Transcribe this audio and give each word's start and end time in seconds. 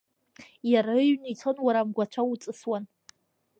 Иара 0.71 0.91
ыҩны 1.01 1.27
ицон 1.33 1.57
уара 1.65 1.79
амгәацәа 1.81 2.21
уҵысуан. 2.31 2.83